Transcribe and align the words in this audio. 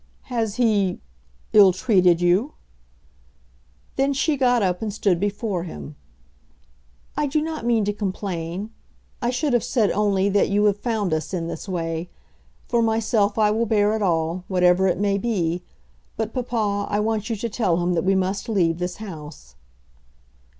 "Has 0.33 0.55
he 0.55 0.99
ill 1.53 1.73
treated 1.73 2.21
you?" 2.21 2.53
Then 3.97 4.13
she 4.13 4.35
got 4.35 4.63
up, 4.63 4.81
and 4.81 4.91
stood 4.91 5.19
before 5.19 5.61
him. 5.61 5.95
"I 7.15 7.27
do 7.27 7.39
not 7.39 7.67
mean 7.67 7.85
to 7.85 7.93
complain. 7.93 8.71
I 9.21 9.29
should 9.29 9.53
have 9.53 9.63
said 9.63 9.89
nothing 9.91 9.99
only 10.01 10.29
that 10.29 10.49
you 10.49 10.65
have 10.65 10.79
found 10.79 11.13
us 11.13 11.35
in 11.35 11.45
this 11.45 11.69
way. 11.69 12.09
For 12.67 12.81
myself 12.81 13.37
I 13.37 13.51
will 13.51 13.67
bear 13.67 13.95
it 13.95 14.01
all, 14.01 14.43
whatever 14.47 14.87
it 14.87 14.97
may 14.97 15.19
be. 15.19 15.61
But, 16.17 16.33
papa, 16.33 16.87
I 16.91 16.99
want 16.99 17.29
you 17.29 17.35
to 17.35 17.47
tell 17.47 17.77
him 17.83 17.93
that 17.93 18.03
we 18.03 18.15
must 18.15 18.49
leave 18.49 18.79
this 18.79 18.95
house." 18.95 19.53